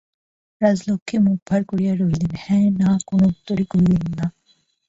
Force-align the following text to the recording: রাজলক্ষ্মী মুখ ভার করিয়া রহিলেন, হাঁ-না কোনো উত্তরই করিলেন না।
রাজলক্ষ্মী 0.61 1.17
মুখ 1.19 1.37
ভার 1.47 1.61
করিয়া 1.65 1.93
রহিলেন, 1.93 2.33
হাঁ-না 2.43 2.89
কোনো 3.07 3.23
উত্তরই 3.27 3.65
করিলেন 3.65 4.03
না। 4.17 4.25